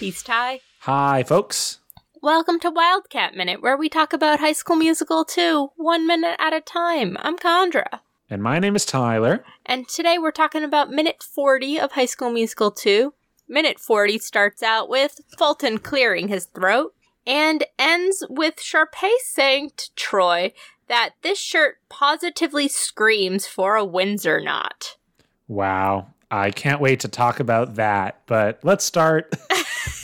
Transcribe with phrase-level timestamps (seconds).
[0.00, 0.60] Peace Ty.
[0.78, 1.80] Hi, folks.
[2.22, 6.54] Welcome to Wildcat Minute, where we talk about High School Musical 2, one minute at
[6.54, 7.18] a time.
[7.20, 8.00] I'm Condra.
[8.30, 9.44] And my name is Tyler.
[9.66, 13.12] And today we're talking about minute 40 of High School Musical 2.
[13.46, 16.94] Minute 40 starts out with Fulton clearing his throat
[17.26, 20.54] and ends with Sharpay saying to Troy
[20.88, 24.96] that this shirt positively screams for a Windsor knot.
[25.46, 26.06] Wow.
[26.30, 29.34] I can't wait to talk about that, but let's start.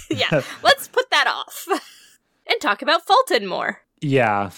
[0.10, 1.66] yeah, let's put that off
[2.46, 3.82] and talk about Fulton more.
[4.00, 4.50] Yeah.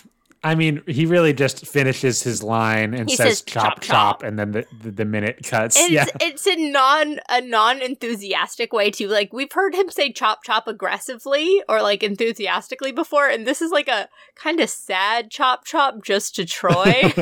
[0.45, 4.21] I mean, he really just finishes his line and He says, says, chop, "Chop, chop,
[4.21, 5.77] chop." and then the, the, the minute cuts.
[5.77, 6.07] And yeah.
[6.21, 10.45] it's, it's a non a non enthusiastic way to like we've heard him say chop
[10.45, 15.65] chop aggressively or like enthusiastically before, and this is like a kind of sad chop
[15.65, 17.13] chop just to Troy.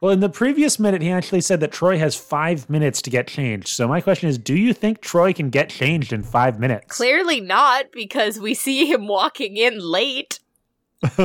[0.00, 3.26] Well, in the previous minute, he actually said that Troy has five minutes to get
[3.26, 3.68] changed.
[3.68, 6.86] So my question is, do you think Troy can get changed in five minutes?
[6.96, 10.40] Clearly not, because we see him walking in late.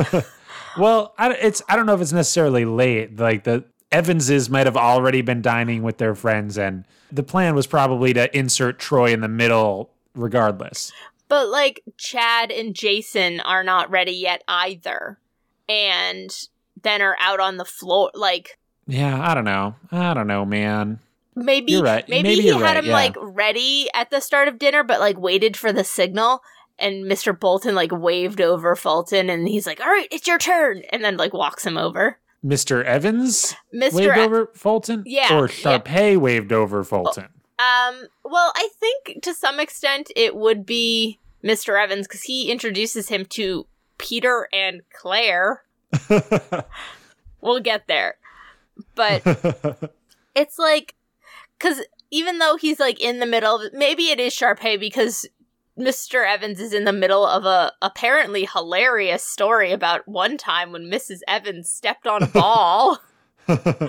[0.78, 3.18] Well, I, it's I don't know if it's necessarily late.
[3.18, 7.66] Like the Evanses might have already been dining with their friends, and the plan was
[7.66, 10.92] probably to insert Troy in the middle, regardless.
[11.28, 15.18] But like Chad and Jason are not ready yet either.
[15.68, 16.30] And
[16.82, 18.58] then are out on the floor like
[18.90, 19.74] Yeah, I don't know.
[19.92, 20.98] I don't know, man.
[21.34, 22.06] maybe right.
[22.08, 22.92] maybe, Maybe he had right, him yeah.
[22.92, 26.42] like ready at the start of dinner but like waited for the signal
[26.78, 27.38] and Mr.
[27.38, 31.16] Bolton like waved over Fulton and he's like, "All right, it's your turn." And then
[31.16, 32.18] like walks him over.
[32.44, 32.82] Mr.
[32.82, 33.92] Evans Mr.
[33.92, 35.78] waved E- over Fulton, Yeah, or yeah.
[35.78, 37.28] Sharpay waved over Fulton.
[37.58, 41.78] Um, well, I think to some extent it would be Mr.
[41.82, 43.66] Evans cuz he introduces him to
[43.98, 45.62] Peter and Claire.
[47.42, 48.16] We'll get there.
[49.00, 49.94] But
[50.34, 50.94] it's like
[51.58, 55.26] because even though he's like in the middle of maybe it is Sharpay because
[55.78, 56.26] Mr.
[56.26, 61.20] Evans is in the middle of a apparently hilarious story about one time when Mrs.
[61.26, 62.98] Evans stepped on a ball.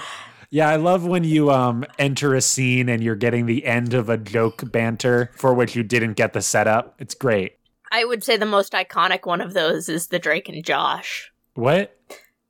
[0.49, 4.07] yeah, I love when you um enter a scene and you're getting the end of
[4.07, 6.95] a joke banter for which you didn't get the setup.
[6.99, 7.57] It's great.
[7.91, 11.33] I would say the most iconic one of those is the Drake and Josh.
[11.55, 11.97] What?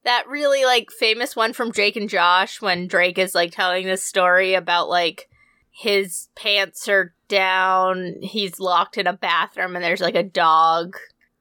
[0.03, 4.03] That really like famous one from Drake and Josh when Drake is like telling this
[4.03, 5.29] story about like
[5.69, 10.95] his pants are down, he's locked in a bathroom and there's like a dog.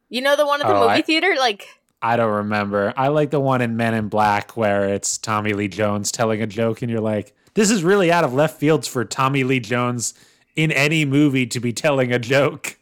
[0.09, 1.35] You know the one at the Oh, movie I- theater?
[1.39, 1.67] Like
[2.03, 2.95] I don't remember.
[2.97, 6.47] I like the one in Men in Black where it's Tommy Lee Jones telling a
[6.47, 10.15] joke, and you're like, this is really out of left fields for Tommy Lee Jones
[10.57, 12.79] in any movie to be telling a joke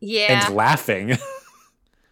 [0.00, 0.42] yeah.
[0.46, 1.18] and laughing.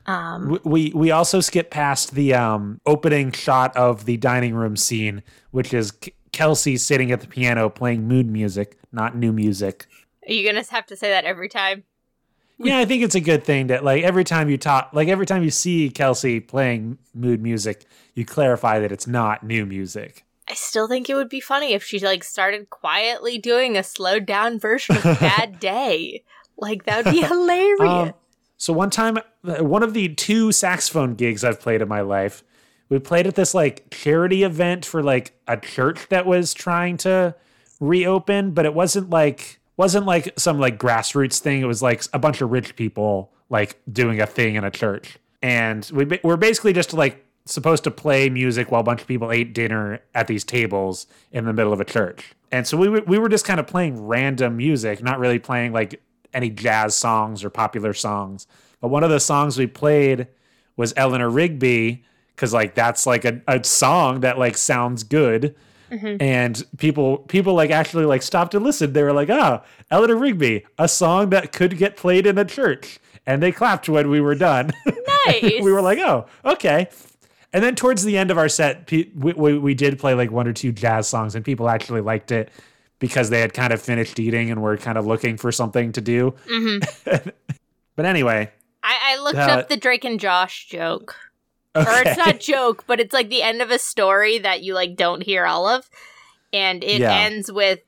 [0.08, 5.22] Um we we also skip past the um, opening shot of the dining room scene,
[5.50, 9.86] which is K- Kelsey sitting at the piano playing mood music, not new music.
[10.26, 11.84] are you going to have to say that every time?
[12.60, 15.26] Yeah, I think it's a good thing that like every time you talk, like every
[15.26, 20.24] time you see Kelsey playing mood music, you clarify that it's not new music.
[20.50, 24.24] I still think it would be funny if she like started quietly doing a slowed
[24.26, 26.24] down version of Bad Day.
[26.56, 27.80] Like that would be hilarious.
[27.80, 28.12] Um,
[28.58, 32.42] so one time, one of the two saxophone gigs I've played in my life,
[32.88, 37.36] we played at this like charity event for like a church that was trying to
[37.80, 41.62] reopen, but it wasn't like wasn't like some like grassroots thing.
[41.62, 45.18] It was like a bunch of rich people like doing a thing in a church,
[45.40, 49.30] and we we're basically just like supposed to play music while a bunch of people
[49.30, 52.34] ate dinner at these tables in the middle of a church.
[52.50, 56.02] And so we we were just kind of playing random music, not really playing like
[56.34, 58.46] any jazz songs or popular songs.
[58.80, 60.28] But one of the songs we played
[60.76, 65.54] was Eleanor Rigby because like that's like a, a song that like sounds good.
[65.90, 66.22] Mm-hmm.
[66.22, 68.92] And people people like actually like stopped to listen.
[68.92, 73.00] They were like, "Oh, Eleanor Rigby, a song that could get played in a church."
[73.26, 74.72] And they clapped when we were done.
[75.26, 75.42] nice.
[75.62, 76.88] we were like, "Oh, okay."
[77.52, 80.46] And then towards the end of our set, we, we, we did play like one
[80.46, 82.50] or two jazz songs, and people actually liked it
[82.98, 86.00] because they had kind of finished eating and were kind of looking for something to
[86.00, 86.34] do.
[86.46, 87.32] Mhm.
[87.96, 88.52] But anyway,
[88.82, 91.16] I, I looked Uh, up the Drake and Josh joke.
[91.74, 91.90] okay.
[91.90, 94.94] Or it's not joke, but it's like the end of a story that you like
[94.94, 95.90] don't hear all of.
[96.52, 97.12] And it Yeah.
[97.12, 97.80] ends with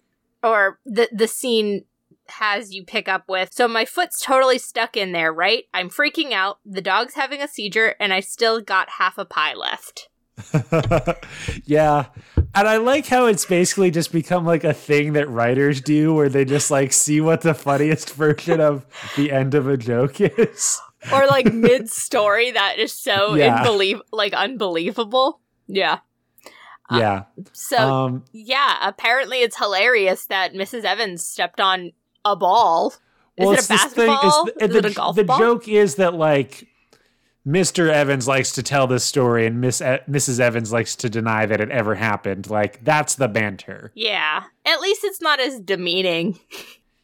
[0.42, 1.84] or the the scene
[2.28, 5.64] has you pick up with so my foot's totally stuck in there, right?
[5.72, 9.54] I'm freaking out, the dog's having a seizure, and I still got half a pie
[9.54, 10.08] left.
[11.64, 12.06] yeah.
[12.54, 16.28] And I like how it's basically just become like a thing that writers do where
[16.28, 18.84] they just like see what the funniest version of
[19.16, 20.80] the end of a joke is.
[21.12, 23.64] Or like mid story that is so Yeah.
[23.64, 25.40] unbelie- like unbelievable.
[25.68, 26.00] Yeah.
[26.92, 27.24] Yeah.
[27.52, 30.82] So Um yeah, apparently it's hilarious that Mrs.
[30.84, 31.92] Evans stepped on
[32.24, 32.94] a ball.
[33.38, 34.44] Well, is it a this thing- basketball?
[34.46, 35.38] the, is the, it a golf the ball?
[35.38, 36.66] joke is that like
[37.46, 37.88] Mr.
[37.90, 40.40] Evans likes to tell this story and Miss e- Mrs.
[40.40, 42.50] Evans likes to deny that it ever happened.
[42.50, 43.92] Like that's the banter.
[43.94, 44.44] Yeah.
[44.66, 46.38] At least it's not as demeaning.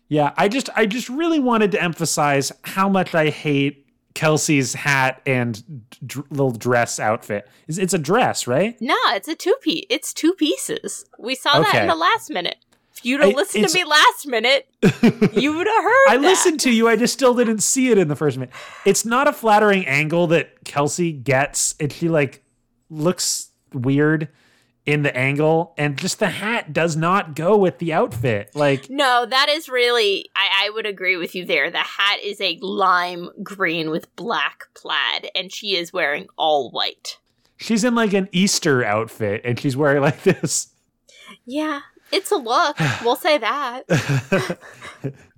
[0.09, 5.21] Yeah, I just I just really wanted to emphasize how much I hate Kelsey's hat
[5.27, 7.49] and d- little dress outfit.
[7.67, 8.81] It's, it's a dress, right?
[8.81, 9.85] No, it's a two piece.
[9.91, 11.05] It's two pieces.
[11.19, 12.55] We saw that in the last minute.
[12.97, 16.05] If you'd have I- listened to me last minute, you would have heard.
[16.09, 16.21] I that.
[16.21, 16.89] listened to you.
[16.89, 18.55] I just still didn't see it in the first minute.
[18.85, 21.75] It's not a flattering angle that Kelsey gets.
[21.81, 22.43] And she like
[22.91, 24.29] looks weird
[24.87, 28.53] in the angle, and just the hat does not go with the outfit.
[28.55, 30.31] Like, No, that is really.
[30.37, 31.73] I, I would agree with you there.
[31.73, 37.19] The hat is a lime green with black plaid, and she is wearing all white.
[37.57, 40.69] she's in like an Easter outfit, and she's wearing like this.
[41.45, 41.81] Yeah,
[42.13, 42.77] it's a look.
[43.05, 44.59] we'll say that.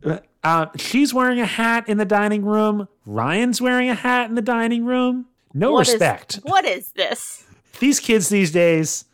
[0.45, 2.87] Uh, she's wearing a hat in the dining room.
[3.05, 5.27] Ryan's wearing a hat in the dining room.
[5.53, 6.37] No What is- respect.
[6.45, 7.45] what is this?
[7.81, 9.05] These kids these days.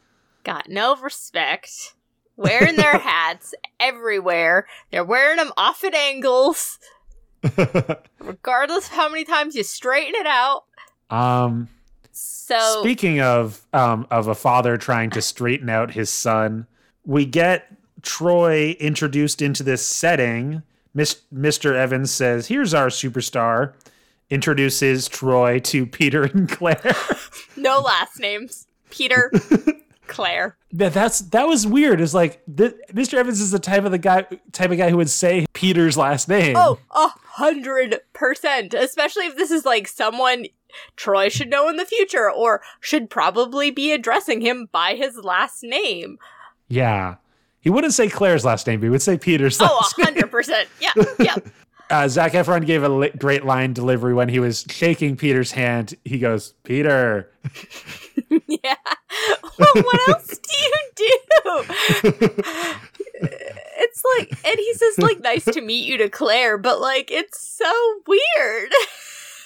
[0.45, 1.95] Got no respect.
[2.37, 4.67] Wearing their hats everywhere.
[4.91, 6.79] They're wearing them off at angles,
[8.19, 10.65] regardless of how many times you straighten it out.
[11.09, 11.69] Um,
[12.13, 16.67] So Speaking of um, of a father trying to straighten out his son,
[17.05, 17.67] we get
[18.03, 20.63] Troy introduced into this setting.
[20.95, 21.75] Mis- Mr.
[21.75, 23.73] Evans says, "Here's our superstar."
[24.31, 26.95] Introduces Troy to Peter and Claire.
[27.57, 28.67] no last names.
[28.91, 29.31] Peter,
[30.07, 30.57] Claire.
[30.73, 32.01] that that's that was weird.
[32.01, 33.15] It's like th- Mr.
[33.15, 34.23] Evans is the type of the guy
[34.53, 36.57] type of guy who would say Peter's last name.
[36.57, 38.73] Oh, a hundred percent.
[38.73, 40.47] Especially if this is like someone
[40.97, 45.63] Troy should know in the future, or should probably be addressing him by his last
[45.63, 46.19] name.
[46.69, 47.17] Yeah.
[47.61, 48.81] He wouldn't say Claire's last name.
[48.81, 50.15] But he would say Peter's Oh, last a name.
[50.15, 50.69] hundred percent.
[50.81, 51.37] Yeah, yeah.
[51.91, 55.95] Uh, Zac Efron gave a li- great line delivery when he was shaking Peter's hand.
[56.03, 57.31] He goes, "Peter."
[58.49, 58.75] Yeah.
[59.59, 62.35] Well, what else do you do?
[63.77, 67.39] it's like, and he says, like, nice to meet you to Claire, but like, it's
[67.47, 68.73] so weird.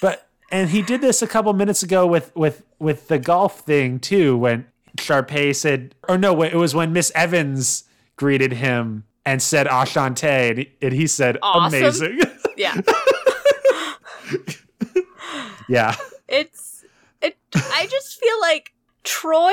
[0.01, 3.99] But and he did this a couple minutes ago with with with the golf thing
[3.99, 4.37] too.
[4.37, 4.67] When
[4.99, 7.85] Sharpay said, or no, it was when Miss Evans
[8.17, 11.79] greeted him and said "Ashante," and he, and he said, Awesome.
[11.79, 12.21] "Amazing."
[12.57, 12.81] Yeah.
[15.69, 15.95] yeah,
[16.29, 16.85] It's,
[17.23, 18.73] it, I just feel like
[19.05, 19.53] Troy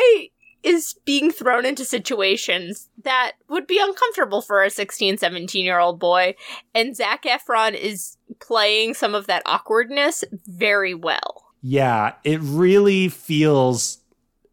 [0.63, 5.99] is being thrown into situations that would be uncomfortable for a 16, 17 year old
[5.99, 6.33] boy.
[6.73, 11.45] And Zac Efron is playing some of that awkwardness very well.
[11.61, 12.13] yeah.
[12.23, 13.99] It really feels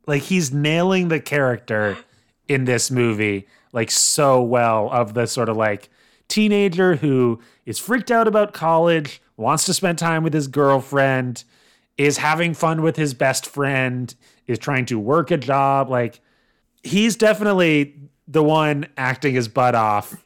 [0.06, 1.96] like he's nailing the character
[2.48, 5.88] in this movie like so well of the sort of like
[6.28, 11.44] teenager who is freaked out about college, wants to spend time with his girlfriend,
[11.98, 14.14] is having fun with his best friend,
[14.46, 15.88] is trying to work a job.
[15.88, 16.20] Like
[16.82, 17.94] he's definitely
[18.26, 20.24] the one acting his butt off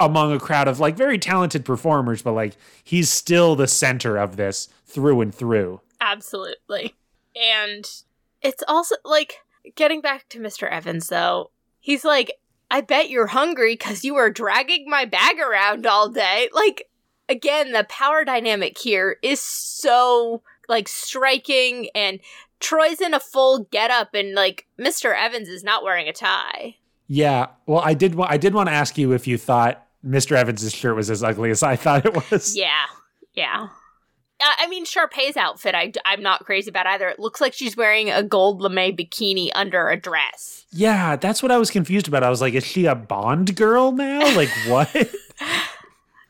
[0.00, 4.36] among a crowd of like very talented performers, but like he's still the center of
[4.36, 5.80] this through and through.
[6.00, 6.94] Absolutely.
[7.34, 7.88] And
[8.42, 9.36] it's also like
[9.76, 10.70] getting back to Mr.
[10.70, 11.50] Evans though.
[11.80, 12.32] He's like,
[12.70, 16.88] "I bet you're hungry cuz you were dragging my bag around all day." Like
[17.28, 22.20] again, the power dynamic here is so like striking and
[22.60, 25.14] Troy's in a full getup and like Mr.
[25.16, 26.76] Evans is not wearing a tie.
[27.08, 27.48] Yeah.
[27.66, 28.14] Well, I did.
[28.14, 30.36] wa- I did want to ask you if you thought Mr.
[30.36, 32.56] Evans's shirt was as ugly as I thought it was.
[32.56, 32.84] Yeah.
[33.34, 33.68] Yeah.
[34.58, 37.08] I mean, Sharpay's outfit, I, I'm not crazy about either.
[37.08, 40.66] It looks like she's wearing a gold lame bikini under a dress.
[40.72, 42.22] Yeah, that's what I was confused about.
[42.22, 44.20] I was like, is she a Bond girl now?
[44.34, 45.10] Like what?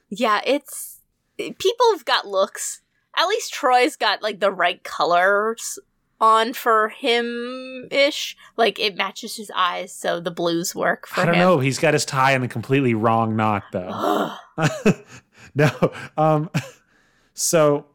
[0.08, 1.00] Yeah, it's
[1.36, 2.80] people have got looks.
[3.16, 5.78] At least Troy's got like the right colors
[6.20, 8.36] on for him ish.
[8.56, 11.22] Like it matches his eyes, so the blues work for him.
[11.22, 11.40] I don't him.
[11.40, 11.58] know.
[11.58, 14.34] He's got his tie in a completely wrong knot though.
[15.54, 15.70] no.
[16.16, 16.50] Um
[17.34, 17.86] so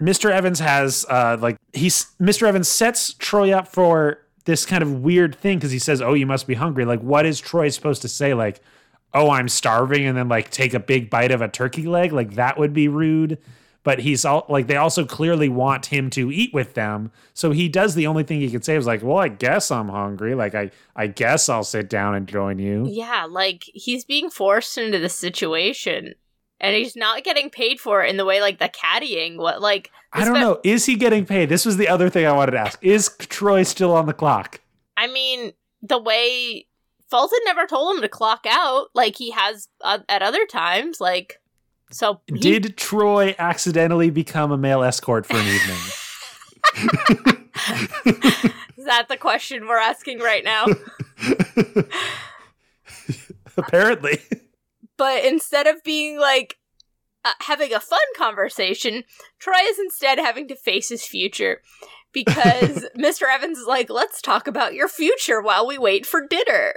[0.00, 0.30] Mr.
[0.30, 2.46] Evans has uh like he's Mr.
[2.46, 6.26] Evans sets Troy up for this kind of weird thing because he says, Oh, you
[6.26, 6.84] must be hungry.
[6.84, 8.32] Like, what is Troy supposed to say?
[8.34, 8.60] Like,
[9.12, 12.12] oh, I'm starving, and then like take a big bite of a turkey leg?
[12.12, 13.38] Like that would be rude.
[13.84, 17.10] But he's all like they also clearly want him to eat with them.
[17.32, 19.88] So he does the only thing he can say is like, Well, I guess I'm
[19.88, 20.34] hungry.
[20.34, 22.86] Like I I guess I'll sit down and join you.
[22.88, 26.14] yeah, like he's being forced into the situation,
[26.60, 29.36] and he's not getting paid for it in the way like the caddying.
[29.36, 30.58] What like I don't know.
[30.64, 31.48] Is he getting paid?
[31.48, 32.78] This was the other thing I wanted to ask.
[32.82, 34.60] Is Troy still on the clock?
[34.96, 36.66] I mean, the way
[37.10, 41.00] Fulton never told him to clock out, like he has uh, at other times.
[41.00, 41.40] Like
[41.90, 45.78] So he- Did Troy accidentally become a male escort for an evening?
[48.76, 50.66] is that the question we're asking right now?
[53.56, 54.20] Apparently.
[54.98, 56.58] But instead of being like
[57.24, 59.04] uh, having a fun conversation,
[59.38, 61.62] Troy is instead having to face his future
[62.12, 63.22] because Mr.
[63.32, 66.74] Evans is like, "Let's talk about your future while we wait for dinner."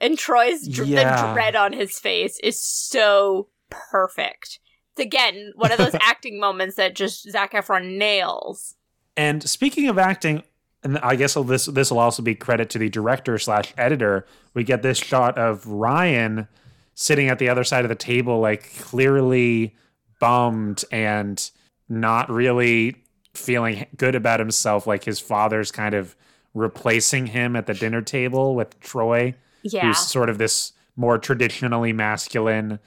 [0.00, 1.26] And Troy's dr- Yeah.
[1.28, 4.58] the dread on his face is so perfect.
[4.96, 8.76] It's again one of those acting moments that just Zac Efron nails.
[9.16, 10.42] And speaking of acting,
[10.82, 14.26] and I guess this this will also be credit to the director slash editor.
[14.54, 16.48] We get this shot of Ryan
[16.94, 19.74] sitting at the other side of the table, like clearly
[20.20, 21.50] bummed and
[21.88, 22.96] not really
[23.34, 24.86] feeling good about himself.
[24.86, 26.14] Like his father's kind of
[26.54, 31.92] replacing him at the dinner table with Troy, Yeah, who's sort of this more traditionally
[31.92, 32.78] masculine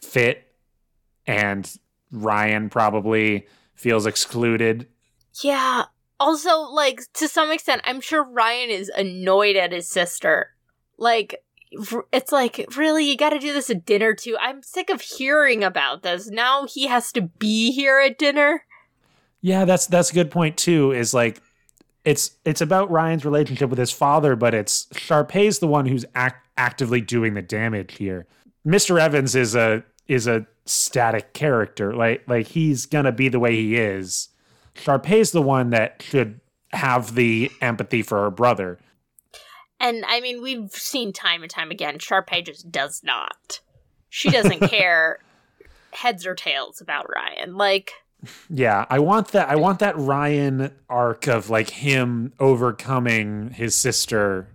[0.00, 0.46] fit,
[1.26, 1.70] and
[2.10, 4.86] Ryan probably feels excluded
[5.42, 5.84] Yeah.
[6.18, 10.50] Also, like, to some extent, I'm sure Ryan is annoyed at his sister.
[10.98, 14.36] Like, it's like, really, you gotta do this at dinner too?
[14.40, 16.28] I'm sick of hearing about this.
[16.28, 18.64] Now he has to be here at dinner.
[19.40, 20.92] Yeah, that's that's a good point too.
[20.92, 21.40] Is like
[22.04, 26.48] it's it's about Ryan's relationship with his father, but it's Sharpay's the one who's act-
[26.56, 28.26] actively doing the damage here.
[28.66, 29.00] Mr.
[29.00, 31.94] Evans is a is a static character.
[31.94, 34.28] Like like he's gonna be the way he is.
[34.74, 36.40] Sharpay's the one that should
[36.72, 38.78] have the empathy for her brother.
[39.80, 43.60] And I mean, we've seen time and time again, Sharpay just does not.
[44.10, 45.20] She doesn't care
[45.92, 47.56] heads or tails about Ryan.
[47.56, 47.92] Like,
[48.50, 49.48] Yeah, I want that.
[49.48, 54.48] I want that Ryan arc of like him overcoming his sister.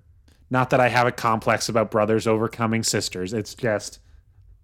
[0.52, 3.34] Not that I have a complex about brothers overcoming sisters.
[3.34, 4.00] It's just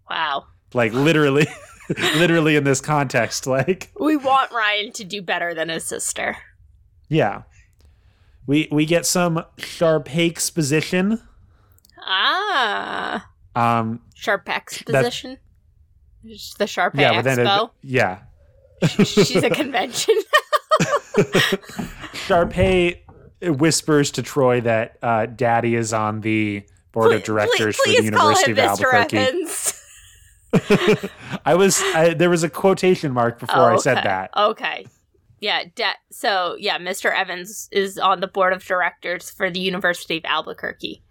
[0.09, 0.45] wow.
[0.75, 1.47] like literally,
[2.15, 3.47] literally in this context.
[3.47, 6.37] Like, We want Ryan to do better than his sister.
[7.09, 7.41] yeah,
[8.47, 11.21] we we get some Sharpay exposition.
[11.99, 13.29] Ah.
[13.55, 15.37] Um, Sharp exposition.
[16.23, 17.71] It's the Sharp yeah, but then it- Expo.
[17.81, 18.19] yeah,
[19.03, 20.15] She's a convention.
[22.13, 22.99] Sharpay
[23.41, 28.05] whispers to Troy that uh, Daddy is on the board of directors please, for the
[28.05, 28.93] University of Mr.
[28.93, 29.45] Albuquerque.
[31.45, 34.31] I was I, there was a quotation mark before I said that.
[34.35, 34.85] Okay.
[35.41, 37.13] Yeah, da- so yeah, Mr.
[37.13, 41.03] Evans is on the board of directors for the University of Albuquerque.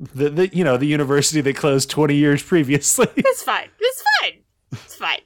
[0.00, 3.08] The, the you know the university that closed 20 years previously.
[3.16, 3.68] It's fine.
[3.78, 4.42] It's fine.
[4.72, 5.20] It's fine.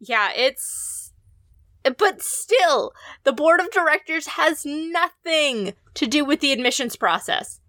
[0.00, 1.12] Yeah, it's
[1.98, 2.92] but still,
[3.24, 7.60] the board of directors has nothing to do with the admissions process.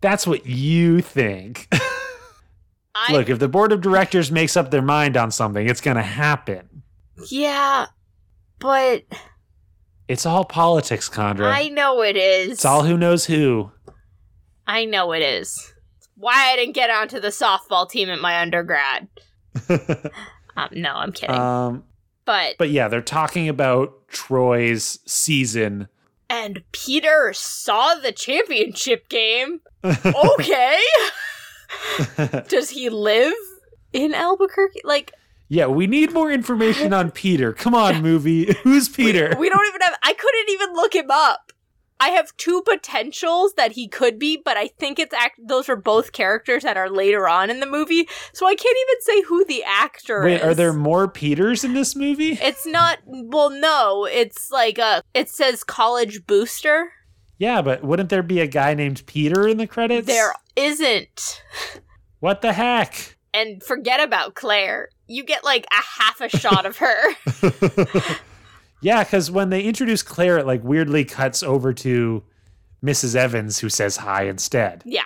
[0.00, 1.68] That's what you think.
[2.94, 5.96] I Look, if the board of directors makes up their mind on something, it's going
[5.96, 6.82] to happen.
[7.30, 7.86] Yeah,
[8.60, 9.04] but
[10.08, 11.50] It's all politics, Condra.
[11.52, 12.52] I know it is.
[12.52, 13.72] it's all who knows who.
[14.66, 15.72] I know it is.
[16.16, 19.08] Why I didn't get onto the softball team at my undergrad.
[20.56, 21.34] Um, no, I'm kidding.
[21.36, 21.84] um,
[22.24, 25.86] but but yeah, they're talking about Troy's season.
[26.28, 29.60] and Peter saw the championship game.
[29.84, 30.78] Okay.
[32.48, 33.32] Does he live
[33.92, 34.80] in Albuquerque?
[34.84, 35.12] Like
[35.52, 37.52] yeah, we need more information on Peter.
[37.52, 38.54] Come on, movie.
[38.62, 39.34] Who's Peter?
[39.36, 41.52] we don't even have I couldn't even look him up.
[41.98, 45.76] I have two potentials that he could be, but I think it's act those are
[45.76, 48.08] both characters that are later on in the movie.
[48.32, 50.24] So I can't even say who the actor is.
[50.24, 50.42] Wait, is.
[50.42, 52.38] are there more Peters in this movie?
[52.40, 56.92] It's not well no, it's like a it says college booster.
[57.38, 60.06] Yeah, but wouldn't there be a guy named Peter in the credits?
[60.06, 61.42] There isn't.
[62.20, 63.16] What the heck?
[63.32, 64.90] And forget about Claire.
[65.10, 67.14] You get like a half a shot of her.
[68.82, 72.22] Yeah, because when they introduce Claire, it like weirdly cuts over to
[72.82, 73.14] Mrs.
[73.14, 74.82] Evans, who says hi instead.
[74.86, 75.04] yeah.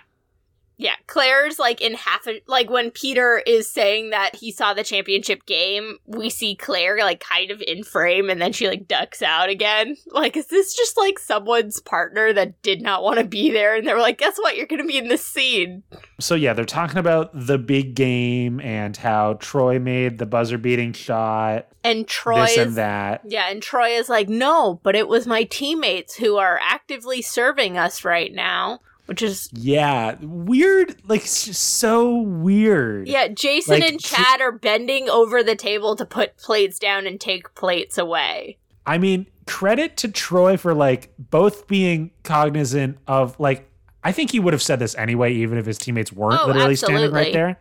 [0.76, 4.82] Yeah, Claire's like in half a like when Peter is saying that he saw the
[4.82, 9.22] championship game, we see Claire like kind of in frame and then she like ducks
[9.22, 9.96] out again.
[10.14, 13.86] Like, is this just like someone's partner that did not want to be there and
[13.86, 15.82] they were like, guess what, you're gonna be in this scene.
[16.20, 20.92] So yeah, they're talking about the big game and how Troy made the buzzer beating
[20.92, 23.22] shot, And Troy this and that.
[23.26, 27.76] Yeah, and Troy is like, no, but it was my teammates who are actively serving
[27.76, 30.96] us right now, which is Yeah, weird.
[31.06, 33.06] Like it's just so weird.
[33.08, 33.28] yeah.
[33.28, 37.54] Jason Like, and Chad are bending over the table to put plates down and take
[37.54, 38.58] plates away.
[38.86, 43.68] I mean, credit to Troy for like both being cognizant of like
[44.02, 46.76] I think he would have said this anyway, even if his teammates weren't Oh, literally
[46.76, 47.58] standing right there,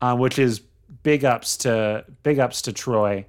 [0.00, 0.60] uh, which is
[1.02, 3.26] big ups to big ups to Troy.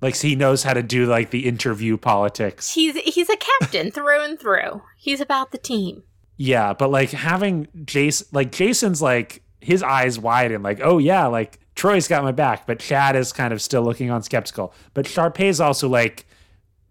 [0.00, 2.72] Like he knows how to do like the interview politics.
[2.72, 4.82] He's he's a captain through and through.
[4.96, 6.02] He's about the team.
[6.42, 11.58] Yeah, but like having Jason, like Jason's like his eyes widen, like oh yeah, like
[11.74, 14.72] Troy's got my back, but Chad is kind of still looking on skeptical.
[14.94, 16.24] But Sharpay's also like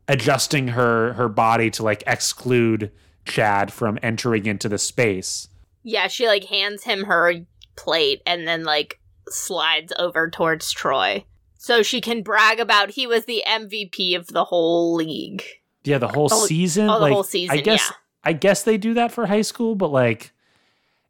[0.08, 2.92] adjusting her her body to like exclude
[3.26, 5.48] Chad from entering into the space.
[5.82, 7.34] Yeah, she like hands him her
[7.76, 11.26] plate and then like slides over towards Troy.
[11.58, 15.42] So she can brag about he was the MVP of the whole league.
[15.84, 16.88] Yeah, the whole Oh, season.
[16.88, 17.96] oh, the like, whole season, I guess yeah.
[18.24, 20.32] I guess they do that for high school, but like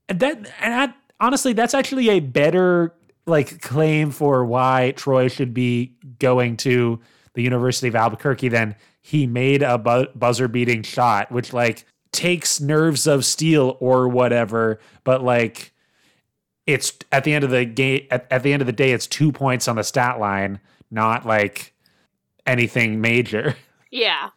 [0.08, 2.94] that and I, honestly, that's actually a better
[3.26, 7.00] like claim for why Troy should be going to
[7.34, 12.60] the University of Albuquerque than he made a bu- buzzer beating shot, which like takes
[12.60, 15.74] nerves of steel or whatever, but like
[16.66, 19.08] it's at the end of the game at, at the end of the day it's
[19.08, 20.60] two points on the stat line,
[20.92, 21.74] not like
[22.46, 23.56] anything major.
[23.92, 24.30] Yeah.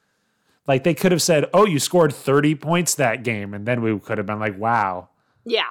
[0.67, 3.99] Like they could have said, "Oh, you scored 30 points that game." And then we
[3.99, 5.09] could have been like, "Wow."
[5.45, 5.69] Yeah.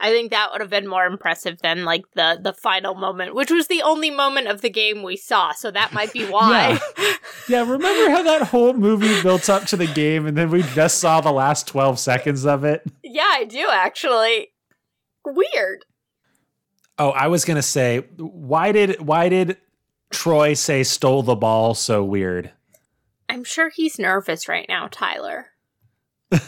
[0.00, 3.50] I think that would have been more impressive than like the the final moment, which
[3.50, 5.52] was the only moment of the game we saw.
[5.52, 6.78] So that might be why.
[7.48, 10.98] Yeah, remember how that whole movie built up to the game and then we just
[10.98, 12.82] saw the last 12 seconds of it?
[13.02, 14.48] yeah, I do actually.
[15.24, 15.86] Weird.
[16.98, 19.56] Oh, I was going to say, why did why did
[20.10, 22.52] Troy say stole the ball so weird?
[23.28, 25.48] I'm sure he's nervous right now, Tyler.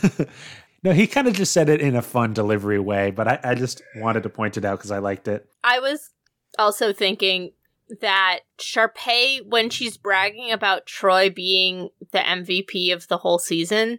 [0.83, 3.55] No, he kind of just said it in a fun delivery way, but I, I
[3.55, 5.47] just wanted to point it out because I liked it.
[5.63, 6.11] I was
[6.59, 7.53] also thinking
[8.01, 13.99] that Sharpay, when she's bragging about Troy being the MVP of the whole season,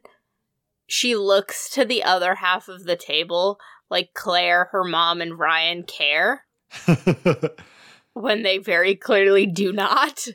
[0.88, 5.84] she looks to the other half of the table like Claire, her mom, and Ryan
[5.84, 6.46] care
[8.14, 10.26] when they very clearly do not.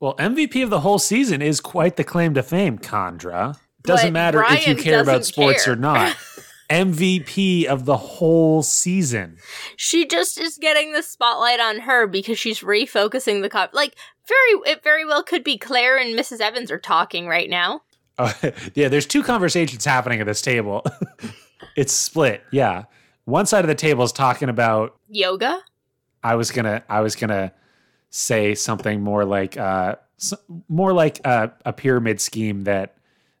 [0.00, 3.58] Well, MVP of the whole season is quite the claim to fame, Condra.
[3.82, 5.74] Doesn't But matter if you care about sports care.
[5.74, 6.16] or not.
[6.70, 9.36] MVP of the whole season.
[9.76, 13.74] She just is getting the spotlight on her because she's refocusing the cop.
[13.74, 16.40] Like very, it very well could be Claire and Mrs.
[16.40, 17.82] Evans are talking right now.
[18.18, 18.32] Oh,
[18.74, 20.84] yeah, there's two conversations happening at this table.
[21.76, 22.42] it's split.
[22.52, 22.84] Yeah.
[23.24, 25.58] One side of the table is talking about Yoga.
[26.22, 27.52] I was to I was going to
[28.10, 29.94] say something more like uh
[30.68, 32.94] more like a, a pyramid scheme that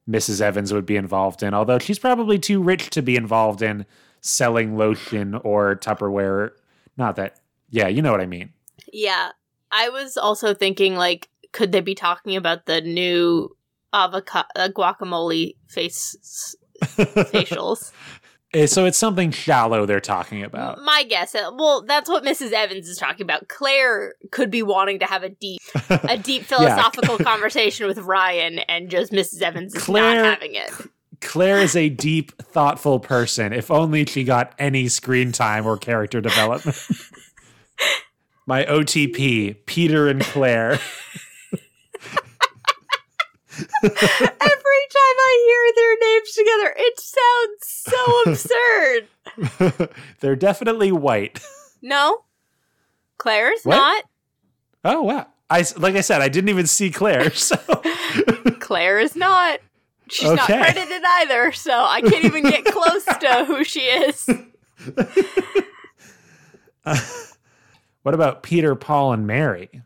[0.08, 0.40] Mrs.
[0.40, 3.86] Evans would be involved in, although she's probably too rich to be involved in
[4.20, 6.50] selling lotion or Tupperware.
[6.96, 7.40] Not that.
[7.70, 8.52] Yeah, you know what I mean.
[8.92, 9.30] Yeah.
[9.70, 13.56] I was also thinking, like, could they be talking about the new
[13.92, 17.92] avocado uh, guacamole face facials?
[18.52, 20.82] Eh, So it's something shallow they're talking about.
[20.82, 21.34] My guess.
[21.34, 22.52] uh, Well, that's what Mrs.
[22.52, 23.48] Evans is talking about.
[23.48, 28.90] Claire could be wanting to have a deep, a deep philosophical conversation with Ryan, and
[28.90, 29.40] just Mrs.
[29.42, 30.70] Evans is Claire- not having it.
[31.20, 33.52] Claire is a deep, thoughtful person.
[33.52, 36.76] If only she got any screen time or character development.
[38.46, 40.78] My OTP, Peter and Claire.
[43.82, 48.22] Every time I hear their names together, it sounds so
[49.66, 49.82] absurd.
[50.20, 51.40] They're definitely white.
[51.82, 52.24] No,
[53.18, 53.76] Claire's What?
[53.76, 54.04] not.
[54.84, 55.26] Oh wow!
[55.48, 57.30] I like I said, I didn't even see Claire.
[57.34, 57.56] So
[58.60, 59.60] Claire is not.
[60.10, 64.28] She's not credited either, so I can't even get close to who she is.
[66.84, 66.96] Uh,
[68.02, 69.82] what about Peter, Paul, and Mary?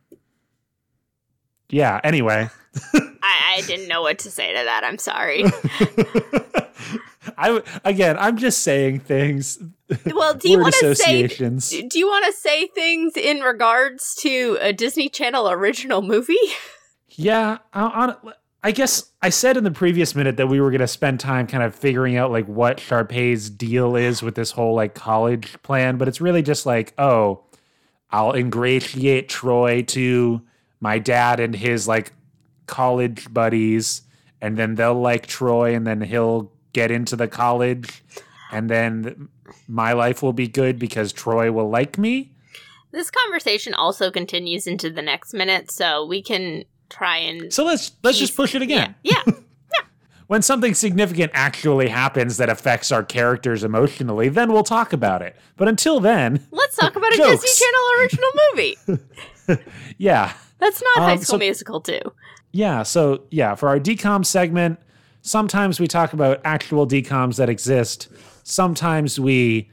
[1.75, 2.01] Yeah.
[2.05, 2.49] Anyway,
[2.95, 4.85] I, I didn't know what to say to that.
[4.85, 5.43] I'm sorry.
[7.37, 9.59] I again, I'm just saying things.
[10.07, 11.27] Well, do you want to say?
[11.27, 16.37] Do you want to say things in regards to a Disney Channel original movie?
[17.09, 18.15] Yeah, I,
[18.63, 21.49] I guess I said in the previous minute that we were going to spend time
[21.49, 25.97] kind of figuring out like what Sharpay's deal is with this whole like college plan,
[25.97, 27.43] but it's really just like, oh,
[28.11, 30.41] I'll ingratiate Troy to
[30.81, 32.13] my dad and his like
[32.67, 34.03] college buddies,
[34.41, 38.03] and then they'll like Troy, and then he'll get into the college,
[38.53, 39.29] and then
[39.69, 42.33] my life will be good because Troy will like me.
[42.91, 47.93] This conversation also continues into the next minute, so we can try and So let's
[48.03, 48.95] let's just push it again.
[49.03, 49.33] Yeah, yeah.
[50.29, 55.35] when something significant actually happens that affects our characters emotionally, then we'll talk about it.
[55.57, 57.43] But until then, Let's talk about a Jokes.
[57.43, 58.31] Disney Channel original
[59.57, 59.65] movie.
[59.99, 60.33] yeah.
[60.59, 62.01] That's not High Um, School so- Musical too.
[62.53, 64.79] Yeah, so yeah, for our DCOM segment,
[65.23, 68.09] sometimes we talk about actual DCOMs that exist.
[68.45, 69.69] Sometimes we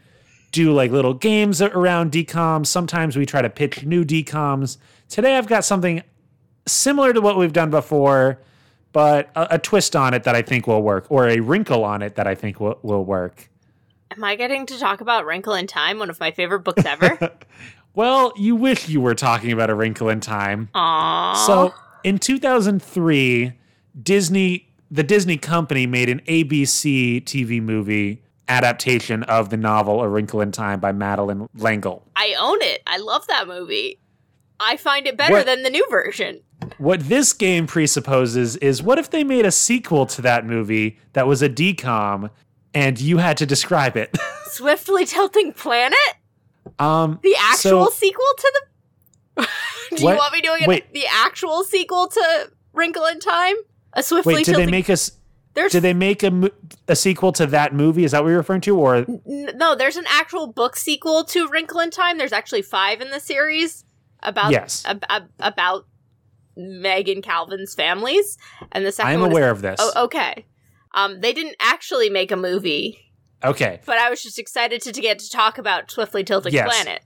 [0.52, 2.66] do like little games around DCOMs.
[2.68, 4.78] Sometimes we try to pitch new DCOMs.
[5.10, 6.02] Today I've got something
[6.68, 8.40] similar to what we've done before,
[8.94, 12.02] but a, a twist on it that I think will work, or a wrinkle on
[12.02, 13.50] it that I think will, will work.
[14.16, 17.32] Am I getting to talk about Wrinkle in Time, one of my favorite books ever?
[17.94, 20.70] Well, you wish you were talking about A Wrinkle in Time.
[20.74, 21.36] Aww.
[21.46, 21.74] So
[22.04, 23.54] in 2003,
[24.02, 30.42] Disney, the Disney company, made an ABC TV movie adaptation of the novel A Wrinkle
[30.42, 32.06] in Time by Madeleine L'Engle.
[32.16, 32.82] I own it.
[32.88, 34.00] I love that movie.
[34.60, 36.42] I find it better What- than the new version.
[36.78, 41.28] What this game presupposes is what if they made a sequel to that movie that
[41.28, 42.30] was a DCOM
[42.74, 44.16] and you had to describe it?
[44.46, 45.98] Swiftly Tilting Planet?
[46.80, 48.54] Um The actual So- sequel to
[49.36, 49.42] the.
[49.98, 50.12] Do What?
[50.12, 50.94] you want me doing it?
[50.94, 53.56] The actual sequel to Wrinkle in Time?
[53.94, 55.12] A swiftly wait, did they make us
[55.54, 56.50] there's did they make a,
[56.88, 58.06] a sequel to that movie?
[58.06, 59.22] Is that what you're referring to or N-
[59.56, 62.18] no, there's an actual book sequel to Wrinkle in Time.
[62.18, 63.84] There's actually five in the series
[64.24, 64.84] about Yes.
[64.86, 65.88] ab- ab- about
[66.56, 68.38] Meg and Calvin's families,
[68.72, 69.78] and the second I am one is- aware of this.
[69.82, 70.46] Oh, okay.
[70.94, 73.11] Um, they didn't actually make a movie,
[73.44, 73.80] Okay.
[73.86, 76.68] but I was just excited to, to get to talk about Swiftly Tilting Yes.
[76.68, 77.02] Planet.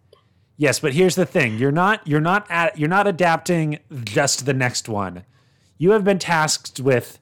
[0.57, 4.53] Yes, but here's the thing: you're not you're not at you're not adapting just the
[4.53, 5.25] next one.
[5.77, 7.19] You have been tasked with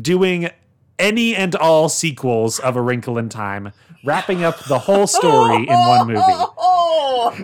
[0.00, 0.50] doing
[0.98, 3.72] any and all sequels of A Wrinkle in Time,
[4.04, 6.20] wrapping up the whole story in one movie.
[6.20, 7.34] Oh,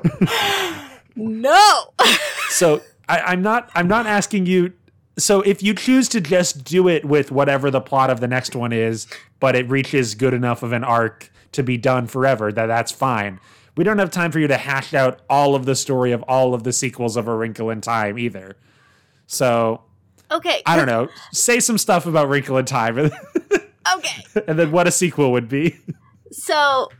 [1.17, 1.93] no.
[2.51, 4.73] So I, I'm not I'm not asking you.
[5.19, 8.55] So if you choose to just do it with whatever the plot of the next
[8.55, 9.07] one is,
[9.41, 13.41] but it reaches good enough of an arc to be done forever, that that's fine.
[13.77, 16.55] We don't have time for you to hash out all of the story of all
[16.55, 18.57] of the sequels of A Wrinkle in Time either.
[19.27, 19.83] So
[20.31, 20.63] okay.
[20.67, 21.09] I don't know.
[21.33, 22.99] Say some stuff about Wrinkle in Time,
[23.97, 24.25] Okay.
[24.47, 25.77] and then what a sequel would be.
[26.31, 26.91] So,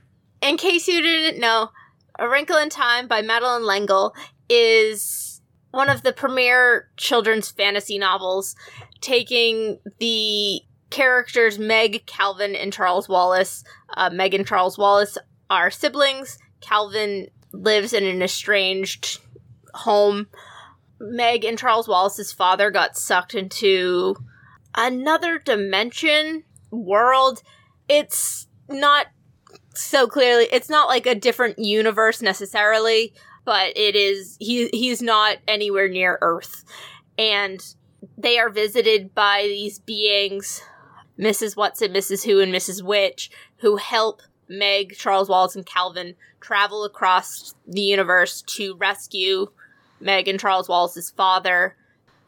[0.41, 1.71] in case you didn't know,
[2.19, 4.15] A Wrinkle in Time by Madeleine L'Engle
[4.49, 5.28] is
[5.71, 8.57] one of the premier children's fantasy novels,
[9.01, 13.65] taking the characters Meg, Calvin, and Charles Wallace.
[13.95, 15.19] Uh, Meg and Charles Wallace
[15.51, 16.39] are siblings.
[16.61, 19.21] Calvin lives in an estranged
[19.75, 20.29] home.
[21.01, 24.17] Meg and Charles Wallace's father got sucked into
[24.75, 27.43] another dimension world.
[27.89, 29.07] It's not
[29.75, 33.15] so clearly it's not like a different universe necessarily,
[33.49, 36.67] but it is he he's not anywhere near Earth.
[37.17, 37.65] And
[38.19, 40.61] they are visited by these beings,
[41.19, 41.57] Mrs.
[41.57, 42.27] Whatsit, Mrs.
[42.27, 42.83] Who, and Mrs.
[42.83, 49.47] Which, who help Meg, Charles Wallace, and Calvin travel across the universe to rescue
[49.99, 51.75] Meg and Charles Wallace's father.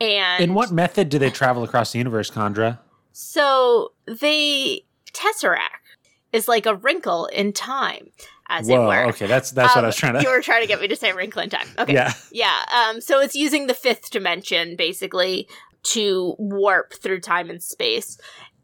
[0.00, 2.78] And In what method do they travel across the universe, Condra?
[3.12, 5.84] so the Tesseract
[6.32, 8.08] is like a wrinkle in time,
[8.50, 9.06] as it Whoa, were.
[9.06, 10.22] okay, that's that's what Um, I was trying to.
[10.22, 11.68] You were trying to get me to say wrinkle in time.
[11.78, 11.94] Okay.
[11.94, 12.12] Yeah.
[12.32, 12.58] Yeah.
[12.74, 15.48] Um, so it's using the fifth dimension basically
[15.84, 18.18] to warp through time and space.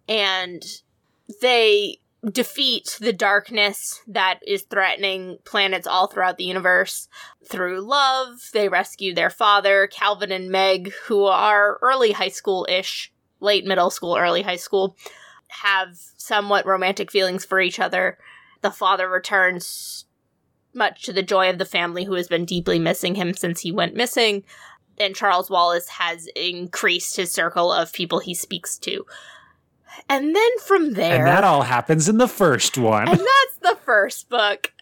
[0.09, 0.62] And
[1.40, 1.99] they
[2.33, 7.09] defeat the darkness that is threatening planets all throughout the universe
[7.49, 8.51] through love.
[8.53, 13.90] They rescue their father, Calvin and Meg, who are early high school ish, late middle
[13.90, 14.96] school, early high school,
[15.49, 18.18] have somewhat romantic feelings for each other.
[18.62, 20.07] The father returns
[20.75, 23.73] much to the joy of the family who has been deeply missing him since he
[23.73, 24.45] went missing.
[24.99, 29.05] And Charles Wallace has increased his circle of people he speaks to.
[30.09, 31.19] And then from there.
[31.19, 33.09] And that all happens in the first one.
[33.09, 34.73] And that's the first book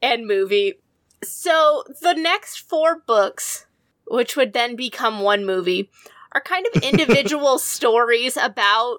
[0.00, 0.80] and movie.
[1.22, 3.66] So the next four books,
[4.06, 5.90] which would then become one movie,
[6.32, 8.98] are kind of individual stories about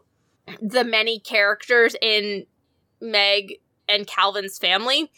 [0.62, 2.46] the many characters in
[3.02, 3.56] Meg
[3.94, 5.12] and Calvin's family,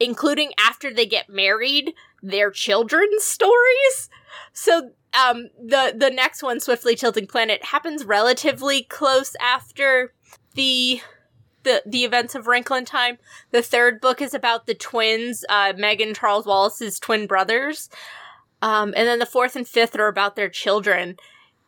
[0.00, 4.08] including after they get married, their children's stories.
[4.52, 10.12] So um the the next one swiftly tilting planet happens relatively close after
[10.54, 11.00] the
[11.64, 13.18] the the events of Wrinkle in Time.
[13.50, 17.88] The third book is about the twins, uh, Meg and Charles Wallace's twin brothers,
[18.62, 21.16] um, and then the fourth and fifth are about their children.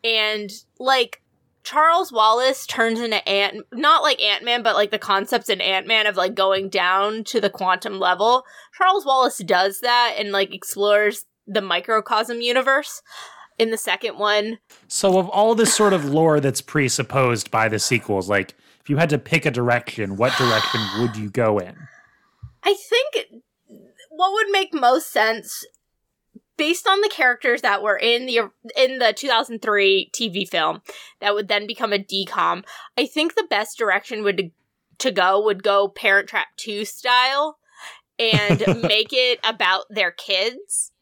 [0.04, 1.22] And like
[1.66, 5.84] Charles Wallace turns into Ant, not like Ant Man, but like the concepts in Ant
[5.84, 8.44] Man of like going down to the quantum level.
[8.78, 13.02] Charles Wallace does that and like explores the microcosm universe.
[13.58, 17.78] In the second one, So, of all this sort of lore that's presupposed by the
[17.78, 21.74] sequels, like if you had to pick a direction, what direction would you go in?
[22.62, 23.42] I think
[24.10, 25.64] what would make most sense
[26.56, 30.82] based on the characters that were in the in the 2003 TV film
[31.20, 32.64] that would then become a DCOM,
[32.96, 34.50] I think the best direction would
[34.98, 37.58] to go would go Parent Trap 2 style
[38.18, 40.92] and make it about their kids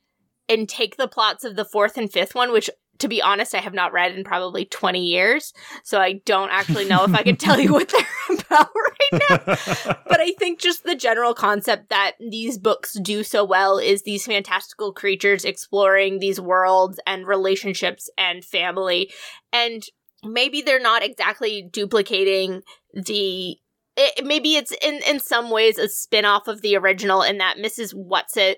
[0.49, 3.61] and take the plots of the fourth and fifth one, which to be honest, I
[3.61, 5.53] have not read in probably 20 years.
[5.83, 9.95] So I don't actually know if I can tell you what they're about right now.
[10.07, 14.27] But I think just the general concept that these books do so well is these
[14.27, 19.11] fantastical creatures exploring these worlds and relationships and family.
[19.53, 19.83] And
[20.23, 23.57] maybe they're not exactly duplicating the
[23.97, 27.95] it, maybe it's in in some ways a spin-off of the original in that Mrs.
[27.95, 28.57] Whatsit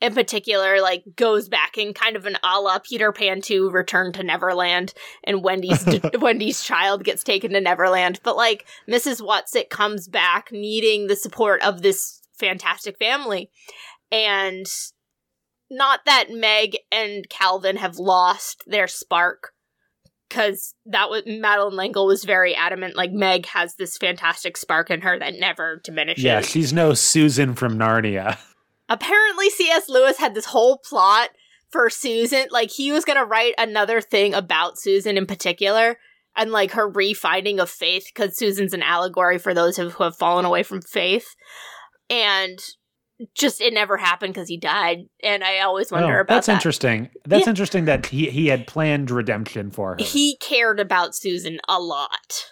[0.00, 4.12] in particular like goes back in kind of an a la Peter Pan 2 Return
[4.12, 4.92] to Neverland
[5.24, 5.84] and Wendy's
[6.20, 9.20] Wendy's child gets taken to Neverland but like Mrs.
[9.20, 13.50] Whatsit comes back needing the support of this fantastic family
[14.12, 14.66] and
[15.70, 19.52] not that Meg and Calvin have lost their spark
[20.28, 22.96] because that was Madeleine L'Engle was very adamant.
[22.96, 26.24] Like Meg has this fantastic spark in her that never diminishes.
[26.24, 28.38] Yeah, she's no Susan from Narnia.
[28.88, 29.88] Apparently, C.S.
[29.88, 31.30] Lewis had this whole plot
[31.70, 32.46] for Susan.
[32.50, 35.98] Like he was gonna write another thing about Susan in particular,
[36.36, 40.44] and like her refinding of faith, because Susan's an allegory for those who have fallen
[40.44, 41.26] away from faith.
[42.08, 42.58] And
[43.34, 46.52] just it never happened because he died, and I always wonder Oh, about that's that.
[46.56, 47.08] interesting.
[47.24, 47.50] That's Yeah.
[47.50, 50.04] interesting that he he had planned redemption for her.
[50.04, 52.44] He cared about Susan a lot.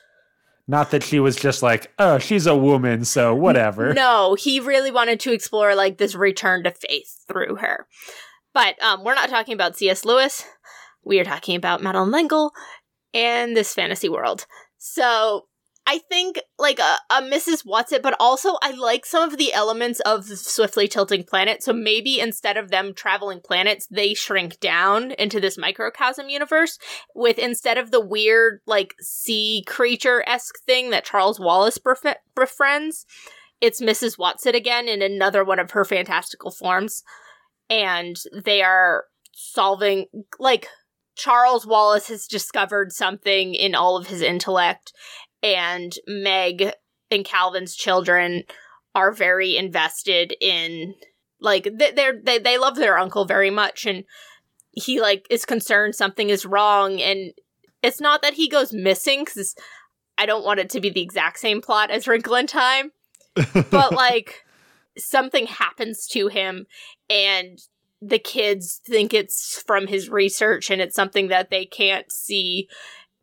[0.66, 3.92] Not that she was just like, oh, she's a woman, so whatever.
[3.92, 7.86] No, he really wanted to explore like this return to faith through her.
[8.54, 10.04] But um, we're not talking about C.S.
[10.04, 10.44] Lewis.
[11.04, 12.52] We are talking about Madeleine L'Engle
[13.12, 14.46] and this fantasy world.
[14.78, 15.46] So
[15.86, 17.66] I think like a, a Mrs.
[17.66, 21.62] Whatsit, but also I like some of the elements of swiftly tilting planet.
[21.62, 26.78] So maybe instead of them traveling planets, they shrink down into this microcosm universe
[27.14, 33.04] with instead of the weird like sea creature esque thing that Charles Wallace bef- befriends,
[33.60, 34.18] it's Mrs.
[34.18, 37.02] Whatsit again in another one of her fantastical forms.
[37.70, 40.06] And they are solving,
[40.38, 40.68] like,
[41.16, 44.92] Charles Wallace has discovered something in all of his intellect,
[45.44, 46.72] and Meg
[47.10, 48.42] and Calvin's children
[48.94, 50.94] are very invested in,
[51.38, 54.04] like, they- they're, they, they love their uncle very much, and
[54.72, 57.32] he, like, is concerned something is wrong, and
[57.82, 59.54] it's not that he goes missing, because
[60.16, 62.92] I don't want it to be the exact same plot as Wrinkle in Time,
[63.70, 64.44] but like
[64.96, 66.66] something happens to him
[67.10, 67.58] and
[68.00, 72.68] the kids think it's from his research and it's something that they can't see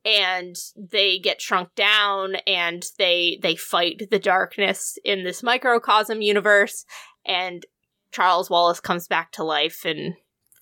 [0.06, 6.86] and they get shrunk down and they they fight the darkness in this microcosm universe
[7.26, 7.66] and
[8.12, 10.16] Charles Wallace comes back to life and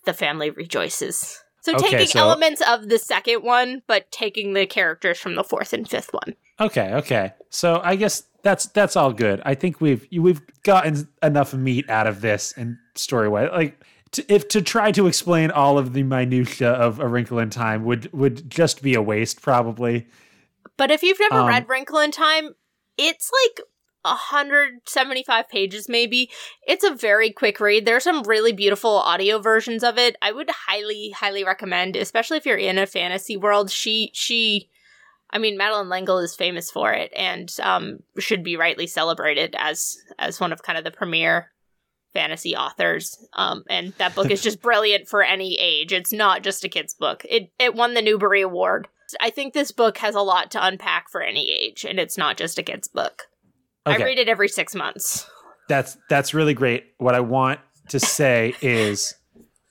[0.06, 1.42] the family rejoices.
[1.62, 5.44] So Okay, taking so- elements of the second one but taking the characters from the
[5.44, 6.36] fourth and fifth one.
[6.60, 7.34] Okay, okay.
[7.50, 9.42] So I guess that's that's all good.
[9.46, 13.50] I think we've we've gotten enough meat out of this and story wise.
[13.54, 17.50] Like to, if to try to explain all of the minutia of A Wrinkle in
[17.50, 20.08] Time would would just be a waste, probably.
[20.78, 22.56] But if you've never Um, read Wrinkle in Time,
[22.98, 23.66] it's like
[24.04, 26.30] 175 pages maybe.
[26.66, 27.86] It's a very quick read.
[27.86, 30.16] There's some really beautiful audio versions of it.
[30.22, 33.70] I would highly highly recommend, especially if you're in a fantasy world.
[33.70, 34.70] She she
[35.30, 39.98] I mean Madeleine L'Engle is famous for it and um should be rightly celebrated as
[40.18, 41.52] as one of kind of the premier
[42.14, 43.18] fantasy authors.
[43.34, 45.94] Um and that book is just brilliant for any age.
[45.94, 47.26] It's not just a kid's book.
[47.30, 48.88] It it won the Newbery Award.
[49.20, 52.38] I think this book has a lot to unpack for any age, and it's not
[52.38, 53.24] just a kid's book.
[53.88, 54.04] Okay.
[54.04, 55.30] I read it every six months.
[55.68, 56.86] That's that's really great.
[56.98, 59.16] What I want to say is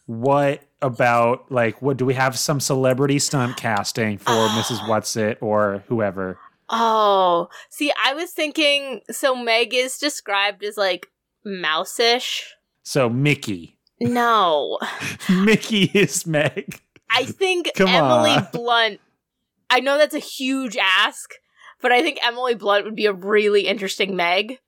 [0.07, 4.79] what about like what do we have some celebrity stunt casting for Mrs.
[4.81, 6.39] Whatsit or whoever?
[6.71, 11.09] Oh, see, I was thinking so Meg is described as like
[11.47, 12.43] mouseish.
[12.83, 13.79] So Mickey.
[14.01, 14.79] No,
[15.29, 16.81] Mickey is Meg.
[17.11, 18.49] I think Come Emily on.
[18.53, 19.01] Blunt.
[19.71, 21.35] I know that's a huge ask,
[21.81, 24.59] but I think Emily Blunt would be a really interesting Meg.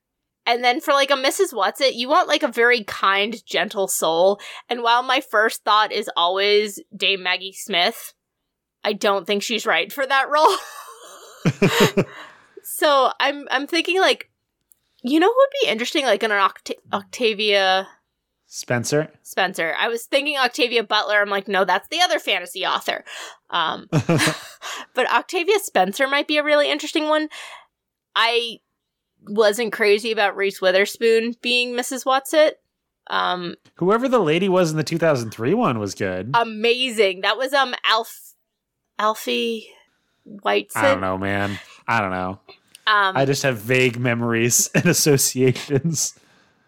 [0.46, 1.52] And then for like a Mrs.
[1.52, 4.40] Whatsit, you want like a very kind, gentle soul.
[4.68, 8.14] And while my first thought is always Dame Maggie Smith,
[8.82, 12.04] I don't think she's right for that role.
[12.62, 14.29] so I'm I'm thinking like,
[15.02, 17.88] you know who would be interesting like in an Oct- Octavia
[18.46, 19.10] Spencer.
[19.22, 19.74] Spencer.
[19.78, 21.20] I was thinking Octavia Butler.
[21.20, 23.04] I'm like, no, that's the other fantasy author.
[23.50, 27.28] Um, but Octavia Spencer might be a really interesting one.
[28.16, 28.58] I
[29.28, 32.04] wasn't crazy about Reese Witherspoon being Mrs.
[32.04, 32.52] Whatsit.
[33.06, 36.30] Um, Whoever the lady was in the 2003 one was good.
[36.34, 37.20] amazing.
[37.20, 38.34] That was um Alf
[38.98, 39.68] Alfie
[40.24, 40.84] Whiteson.
[40.84, 41.58] I don't know, man.
[41.88, 42.40] I don't know.
[42.90, 46.18] Um, I just have vague memories and associations.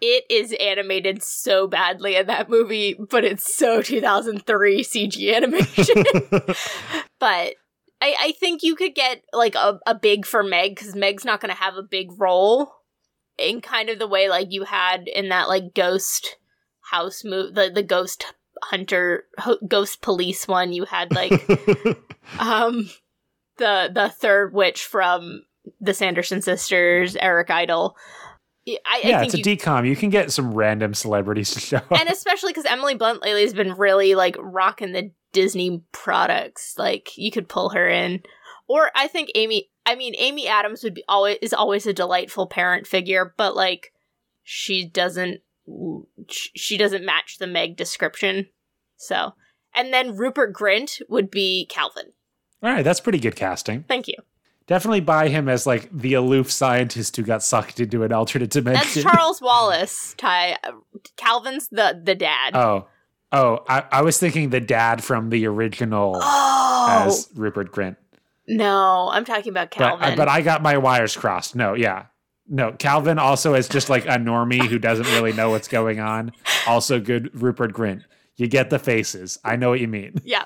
[0.00, 6.04] it is animated so badly in that movie, but it's so 2003 CG animation.
[7.18, 7.54] but
[8.00, 11.40] I, I think you could get like a, a big for Meg because Meg's not
[11.40, 12.72] going to have a big role
[13.36, 16.36] in kind of the way like you had in that like ghost
[16.90, 18.26] house move the the ghost
[18.62, 21.32] hunter ho- ghost police one you had like
[22.38, 22.90] um
[23.56, 25.42] the the third witch from
[25.80, 27.96] the Sanderson sisters Eric Idle
[28.66, 29.88] I, I yeah, think it's a you, DCOM.
[29.88, 31.92] You can get some random celebrities to show up.
[31.92, 36.74] and especially because Emily Blunt lately has been really like rocking the Disney products.
[36.78, 38.22] Like you could pull her in,
[38.68, 39.70] or I think Amy.
[39.84, 43.92] I mean, Amy Adams would be always is always a delightful parent figure, but like
[44.44, 45.40] she doesn't
[46.30, 48.46] she doesn't match the Meg description.
[48.96, 49.32] So,
[49.74, 52.12] and then Rupert Grint would be Calvin.
[52.62, 53.82] All right, that's pretty good casting.
[53.88, 54.14] Thank you.
[54.66, 59.02] Definitely buy him as like the aloof scientist who got sucked into an alternate dimension.
[59.02, 60.14] That's Charles Wallace.
[60.18, 60.58] Ty
[61.16, 62.54] Calvin's the the dad.
[62.56, 62.86] Oh,
[63.32, 67.96] oh, I, I was thinking the dad from the original Oh as Rupert Grint.
[68.48, 70.16] no, I'm talking about But, Calvin.
[70.16, 71.54] But I got my wires crossed.
[71.56, 72.06] No, yeah.
[72.48, 76.32] No, Calvin also is just like a normie who doesn't really know what's going on.
[76.66, 78.02] Also good Rupert Grint.
[78.36, 79.38] You get the faces.
[79.44, 80.14] I know what you mean.
[80.24, 80.44] yeah.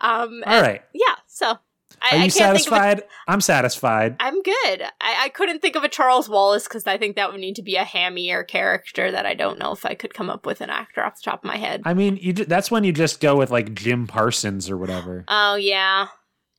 [0.00, 0.42] Um.
[0.46, 0.82] All right.
[0.92, 1.14] Yeah.
[1.26, 1.58] So
[2.02, 3.02] I, Are you can't think of a satisfied?
[3.28, 4.16] I'm satisfied.
[4.18, 4.82] I'm good.
[5.00, 7.62] I, I couldn't think of a Charles Wallace because I think that would need to
[7.62, 10.70] be a hammier character that I don't know if I could come up with an
[10.70, 11.82] actor off the top of my head.
[11.84, 15.24] I mean, you ju- that's when you just go with like Jim Parsons or whatever.
[15.28, 16.08] oh yeah,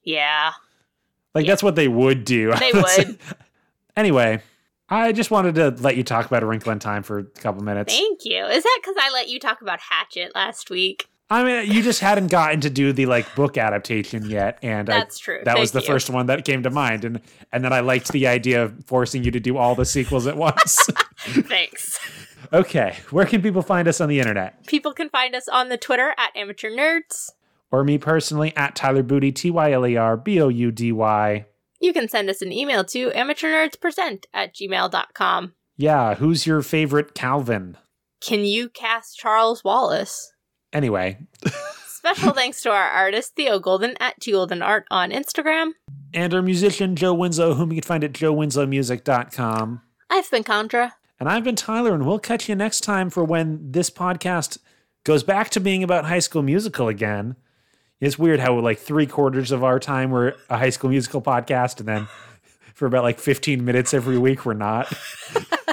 [0.03, 0.53] yeah.
[1.35, 2.53] Like that's what they would do.
[2.59, 3.17] They would.
[3.97, 4.41] anyway,
[4.87, 7.63] I just wanted to let you talk about A Wrinkle in Time for a couple
[7.63, 7.93] minutes.
[7.93, 8.45] Thank you.
[8.45, 11.07] Is that because I let you talk about Hatchet last week?
[11.29, 15.07] I mean, you just hadn't gotten to do the like book adaptation yet, and I-
[15.19, 15.41] true.
[15.45, 15.87] That was the you.
[15.87, 19.23] first one that came to mind, and and then I liked the idea of forcing
[19.23, 20.77] you to do all the sequels at once.
[21.17, 21.97] Thanks.
[22.51, 24.67] okay, where can people find us on the internet?
[24.67, 27.31] People can find us on the Twitter at Amateur Nerds.
[27.71, 30.91] Or me personally at Tyler Boudy, T Y L E R B O U D
[30.91, 31.45] Y.
[31.79, 35.53] You can send us an email to amateurnerdspresent at gmail.com.
[35.75, 37.77] Yeah, who's your favorite Calvin?
[38.21, 40.32] Can you cast Charles Wallace?
[40.73, 41.17] Anyway,
[41.87, 45.71] Special thanks to our artist, Theo Golden at T Golden Art on Instagram.
[46.13, 49.81] and our musician Joe Winslow, whom you can find at joewinslowmusic.com.
[50.09, 50.95] I've been Contra.
[51.19, 54.57] And I've been Tyler, and we'll catch you next time for when this podcast
[55.05, 57.35] goes back to being about High School Musical again.
[58.01, 61.79] It's weird how like three quarters of our time we're a High School Musical podcast,
[61.79, 62.07] and then
[62.73, 64.91] for about like 15 minutes every week we're not.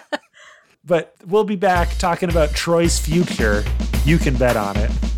[0.85, 3.65] but we'll be back talking about Troy's future.
[4.11, 5.10] You can bet on it.